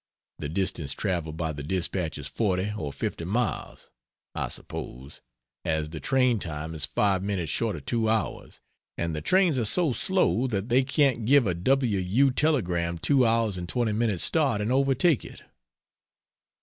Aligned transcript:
The 0.39 0.49
distance 0.49 0.93
traveled 0.93 1.37
by 1.37 1.53
the 1.53 1.61
dispatch 1.61 2.17
is 2.17 2.25
forty 2.27 2.73
or 2.75 2.91
fifty 2.91 3.23
miles, 3.23 3.91
I 4.33 4.49
suppose, 4.49 5.21
as 5.63 5.91
the 5.91 5.99
train 5.99 6.39
time 6.39 6.73
is 6.73 6.87
five 6.87 7.21
minutes 7.21 7.51
short 7.51 7.75
of 7.75 7.85
two 7.85 8.09
hours, 8.09 8.61
and 8.97 9.15
the 9.15 9.21
trains 9.21 9.59
are 9.59 9.63
so 9.65 9.91
slow 9.93 10.47
that 10.47 10.69
they 10.69 10.83
can't 10.83 11.25
give 11.25 11.45
a 11.45 11.53
W. 11.53 11.99
U. 11.99 12.31
telegram 12.31 12.97
two 12.97 13.27
hours 13.27 13.59
and 13.59 13.69
twenty 13.69 13.91
minutes 13.91 14.23
start 14.23 14.59
and 14.59 14.71
overtake 14.71 15.23
it. 15.23 15.43